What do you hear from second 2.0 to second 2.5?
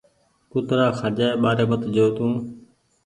تونٚ